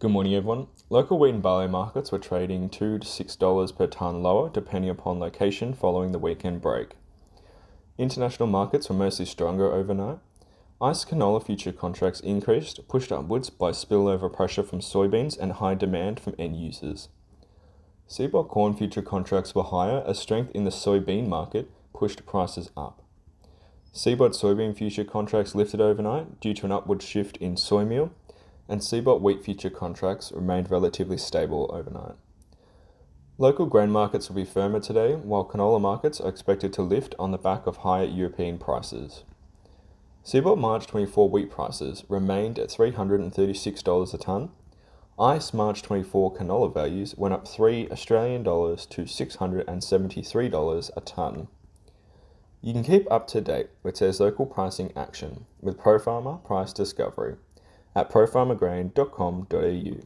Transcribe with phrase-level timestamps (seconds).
[0.00, 0.66] Good morning, everyone.
[0.90, 5.20] Local wheat and barley markets were trading 2 to $6 per tonne lower, depending upon
[5.20, 6.96] location, following the weekend break.
[7.96, 10.18] International markets were mostly stronger overnight.
[10.82, 16.18] ICE canola future contracts increased, pushed upwards by spillover pressure from soybeans and high demand
[16.18, 17.08] from end users.
[18.10, 23.00] CBOT corn future contracts were higher as strength in the soybean market pushed prices up.
[23.94, 28.10] CBOT soybean future contracts lifted overnight due to an upward shift in soy meal
[28.68, 32.16] and CBOT wheat future contracts remained relatively stable overnight.
[33.36, 37.32] Local grain markets will be firmer today, while canola markets are expected to lift on
[37.32, 39.24] the back of higher European prices.
[40.24, 44.50] CBOT March 24 wheat prices remained at $336 a tonne.
[45.18, 51.48] ICE March 24 canola values went up 3 Australian dollars to $673 a tonne.
[52.62, 57.36] You can keep up to date with today's local pricing action with ProFarmer Price Discovery
[57.94, 60.00] at profarmergrain.com.au.